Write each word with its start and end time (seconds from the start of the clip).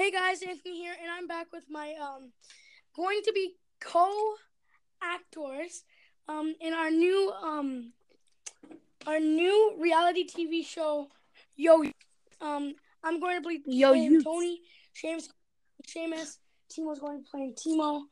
Hey 0.00 0.10
guys, 0.10 0.40
Anthony 0.40 0.78
here, 0.78 0.94
and 0.98 1.10
I'm 1.12 1.26
back 1.26 1.48
with 1.52 1.64
my 1.68 1.92
um, 2.00 2.32
going 2.96 3.20
to 3.22 3.32
be 3.34 3.56
co-actors 3.82 4.24
um 6.26 6.54
in 6.58 6.72
our 6.72 6.90
new 6.90 7.30
um 7.32 7.92
our 9.06 9.20
new 9.20 9.76
reality 9.78 10.26
TV 10.26 10.64
show, 10.64 11.08
Yo. 11.54 11.82
Um, 12.40 12.76
I'm 13.04 13.20
going 13.20 13.42
to 13.42 13.46
be 13.46 13.60
Yo 13.66 13.90
playing. 13.90 14.22
Tony, 14.22 14.62
Seamus, 14.96 15.28
Seamus. 15.86 16.38
Timo's 16.72 16.98
going 16.98 17.18
to 17.18 17.22
be 17.22 17.28
playing 17.30 17.54
Timo. 17.54 18.04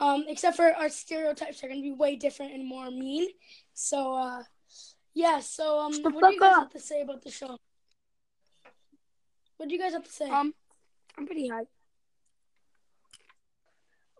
Um, 0.00 0.24
except 0.26 0.56
for 0.56 0.74
our 0.74 0.88
stereotypes 0.88 1.62
are 1.62 1.68
going 1.68 1.78
to 1.78 1.88
be 1.88 1.92
way 1.92 2.16
different 2.16 2.52
and 2.52 2.66
more 2.66 2.90
mean. 2.90 3.28
So, 3.74 4.12
uh, 4.12 4.42
yeah. 5.14 5.38
So, 5.38 5.78
um, 5.78 6.02
what 6.02 6.20
do 6.20 6.32
you 6.32 6.40
guys 6.40 6.56
have 6.56 6.70
to 6.70 6.80
say 6.80 7.00
about 7.02 7.22
the 7.22 7.30
show? 7.30 7.56
What 9.56 9.68
do 9.68 9.74
you 9.76 9.80
guys 9.80 9.92
have 9.92 10.02
to 10.02 10.10
say? 10.10 10.28
Um, 10.28 10.52
I'm 11.18 11.26
pretty 11.26 11.48
hyped. 11.50 11.66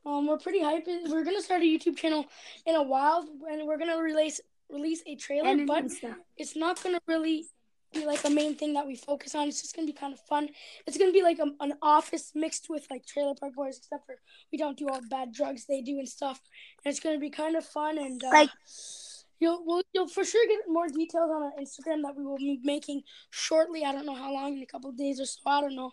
Um, 0.04 0.26
we're 0.26 0.38
pretty 0.38 0.60
hyped. 0.60 0.86
We're 1.08 1.24
gonna 1.24 1.42
start 1.42 1.62
a 1.62 1.64
YouTube 1.64 1.96
channel 1.96 2.26
in 2.66 2.74
a 2.74 2.82
while, 2.82 3.28
and 3.50 3.66
we're 3.66 3.78
gonna 3.78 3.98
release 3.98 4.40
release 4.70 5.02
a 5.06 5.14
trailer. 5.16 5.48
And 5.48 5.66
but 5.66 5.84
Insta. 5.84 6.14
it's 6.36 6.56
not 6.56 6.82
gonna 6.82 7.00
really 7.06 7.46
be 7.92 8.04
like 8.04 8.24
a 8.24 8.30
main 8.30 8.54
thing 8.54 8.74
that 8.74 8.86
we 8.86 8.96
focus 8.96 9.34
on. 9.34 9.48
It's 9.48 9.62
just 9.62 9.74
gonna 9.76 9.86
be 9.86 9.92
kind 9.92 10.12
of 10.12 10.20
fun. 10.20 10.48
It's 10.86 10.98
gonna 10.98 11.12
be 11.12 11.22
like 11.22 11.38
a, 11.38 11.46
an 11.60 11.74
office 11.82 12.32
mixed 12.34 12.68
with 12.68 12.86
like 12.90 13.06
Trailer 13.06 13.34
Park 13.38 13.54
Boys, 13.54 13.78
except 13.78 14.06
for 14.06 14.16
we 14.50 14.58
don't 14.58 14.76
do 14.78 14.88
all 14.88 15.00
the 15.00 15.06
bad 15.08 15.32
drugs 15.32 15.66
they 15.66 15.82
do 15.82 15.98
and 15.98 16.08
stuff. 16.08 16.40
And 16.84 16.90
it's 16.90 17.00
gonna 17.00 17.18
be 17.18 17.30
kind 17.30 17.56
of 17.56 17.64
fun 17.64 17.98
and 17.98 18.22
uh, 18.24 18.30
Like- 18.30 18.50
you'll 19.40 19.62
we'll, 19.64 19.82
you'll 19.92 20.08
for 20.08 20.24
sure 20.24 20.46
get 20.48 20.60
more 20.68 20.88
details 20.88 21.30
on 21.30 21.42
our 21.42 21.52
Instagram 21.60 22.02
that 22.02 22.16
we 22.16 22.24
will 22.24 22.38
be 22.38 22.60
making 22.64 23.02
shortly. 23.30 23.84
I 23.84 23.92
don't 23.92 24.06
know 24.06 24.14
how 24.14 24.32
long 24.32 24.56
in 24.56 24.62
a 24.62 24.66
couple 24.66 24.90
of 24.90 24.96
days 24.96 25.20
or 25.20 25.26
so. 25.26 25.40
I 25.46 25.60
don't 25.60 25.76
know. 25.76 25.92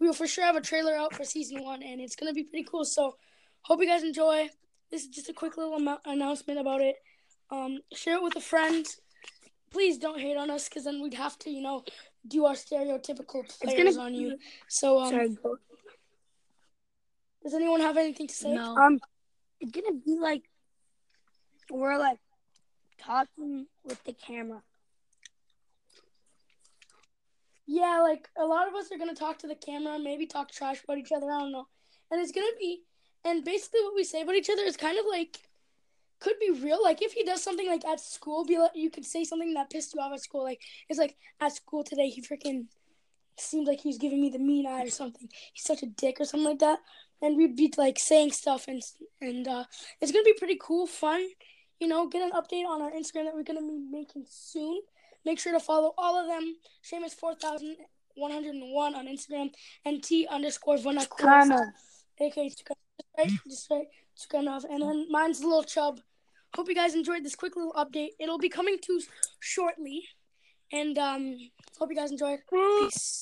We 0.00 0.06
will 0.06 0.14
for 0.14 0.26
sure 0.26 0.44
have 0.44 0.56
a 0.56 0.60
trailer 0.60 0.94
out 0.94 1.14
for 1.14 1.24
season 1.24 1.62
one, 1.64 1.82
and 1.82 2.00
it's 2.00 2.16
gonna 2.16 2.32
be 2.32 2.44
pretty 2.44 2.64
cool. 2.64 2.84
So 2.84 3.16
hope 3.62 3.80
you 3.80 3.86
guys 3.86 4.02
enjoy. 4.02 4.48
This 4.90 5.02
is 5.02 5.08
just 5.08 5.28
a 5.28 5.32
quick 5.32 5.56
little 5.56 5.78
amou- 5.78 6.00
announcement 6.04 6.58
about 6.60 6.80
it. 6.80 6.96
Um, 7.50 7.78
share 7.92 8.16
it 8.16 8.22
with 8.22 8.36
a 8.36 8.40
friend. 8.40 8.86
Please 9.70 9.98
don't 9.98 10.18
hate 10.18 10.36
on 10.36 10.50
us, 10.50 10.68
because 10.68 10.84
then 10.84 11.02
we'd 11.02 11.14
have 11.14 11.38
to, 11.40 11.50
you 11.50 11.62
know, 11.62 11.84
do 12.26 12.46
our 12.46 12.54
stereotypical 12.54 13.46
players 13.60 13.96
gonna 13.96 14.06
on 14.06 14.14
you. 14.14 14.38
So, 14.68 14.98
um, 15.00 15.10
Sorry, 15.10 15.28
go. 15.42 15.58
does 17.42 17.54
anyone 17.54 17.80
have 17.80 17.96
anything 17.96 18.28
to 18.28 18.34
say? 18.34 18.54
Um, 18.56 19.00
it's 19.60 19.72
gonna 19.72 19.92
be 19.94 20.18
like 20.18 20.48
we're 21.70 21.98
like 21.98 22.18
talking 22.98 23.66
with 23.84 24.02
the 24.04 24.12
camera. 24.12 24.62
Yeah, 27.70 28.00
like 28.00 28.30
a 28.38 28.46
lot 28.46 28.66
of 28.66 28.74
us 28.74 28.90
are 28.90 28.96
gonna 28.96 29.14
talk 29.14 29.38
to 29.40 29.46
the 29.46 29.54
camera, 29.54 29.98
maybe 29.98 30.26
talk 30.26 30.50
trash 30.50 30.82
about 30.82 30.96
each 30.96 31.12
other. 31.12 31.30
I 31.30 31.40
don't 31.40 31.52
know, 31.52 31.66
and 32.10 32.18
it's 32.18 32.32
gonna 32.32 32.46
be, 32.58 32.82
and 33.26 33.44
basically 33.44 33.82
what 33.82 33.94
we 33.94 34.04
say 34.04 34.22
about 34.22 34.36
each 34.36 34.48
other 34.48 34.62
is 34.62 34.78
kind 34.78 34.98
of 34.98 35.04
like, 35.08 35.38
could 36.18 36.36
be 36.40 36.50
real. 36.50 36.82
Like 36.82 37.02
if 37.02 37.12
he 37.12 37.24
does 37.24 37.42
something 37.42 37.68
like 37.68 37.84
at 37.84 38.00
school, 38.00 38.46
be 38.46 38.58
like 38.58 38.70
you 38.74 38.90
could 38.90 39.04
say 39.04 39.22
something 39.22 39.52
that 39.52 39.68
pissed 39.68 39.94
you 39.94 40.00
off 40.00 40.14
at 40.14 40.22
school. 40.22 40.44
Like 40.44 40.62
it's 40.88 40.98
like 40.98 41.16
at 41.42 41.54
school 41.54 41.84
today, 41.84 42.08
he 42.08 42.22
freaking 42.22 42.68
seemed 43.38 43.66
like 43.66 43.80
he 43.82 43.88
was 43.88 43.98
giving 43.98 44.22
me 44.22 44.30
the 44.30 44.38
mean 44.38 44.66
eye 44.66 44.84
or 44.84 44.90
something. 44.90 45.28
He's 45.52 45.64
such 45.64 45.82
a 45.82 45.86
dick 45.86 46.16
or 46.20 46.24
something 46.24 46.48
like 46.48 46.58
that. 46.60 46.78
And 47.20 47.36
we'd 47.36 47.54
be 47.56 47.70
like 47.76 47.98
saying 47.98 48.32
stuff 48.32 48.66
and 48.66 48.82
and 49.20 49.46
uh, 49.46 49.64
it's 50.00 50.10
gonna 50.10 50.24
be 50.24 50.34
pretty 50.38 50.58
cool, 50.58 50.86
fun. 50.86 51.26
You 51.80 51.88
know, 51.88 52.08
get 52.08 52.22
an 52.22 52.32
update 52.32 52.66
on 52.66 52.80
our 52.80 52.90
Instagram 52.90 53.26
that 53.26 53.34
we're 53.34 53.42
gonna 53.42 53.60
be 53.60 53.78
making 53.90 54.24
soon. 54.26 54.80
Make 55.24 55.38
sure 55.38 55.52
to 55.52 55.60
follow 55.60 55.94
all 55.98 56.16
of 56.16 56.26
them. 56.26 56.56
Seamus 56.84 57.14
four 57.14 57.34
thousand 57.34 57.76
one 58.16 58.30
hundred 58.30 58.54
and 58.54 58.72
one 58.72 58.94
on 58.94 59.06
Instagram 59.06 59.50
and 59.84 60.02
T 60.02 60.26
underscore 60.26 60.76
Vanakur. 60.76 61.18
Kana. 61.18 61.72
AK 62.20 62.34
Tukanov. 62.34 62.78
Just 62.88 63.08
right, 63.18 63.30
just 63.48 63.70
right, 63.70 63.86
Tukanov. 64.18 64.64
And 64.70 64.82
then 64.82 65.06
mine's 65.10 65.42
Little 65.42 65.62
Chub. 65.64 66.00
Hope 66.56 66.68
you 66.68 66.74
guys 66.74 66.94
enjoyed 66.94 67.24
this 67.24 67.36
quick 67.36 67.56
little 67.56 67.74
update. 67.74 68.10
It'll 68.18 68.38
be 68.38 68.48
coming 68.48 68.78
to 68.86 69.00
shortly. 69.40 70.02
And 70.72 70.98
um 70.98 71.36
hope 71.78 71.90
you 71.90 71.96
guys 71.96 72.10
enjoyed. 72.10 72.40
Peace. 72.50 73.16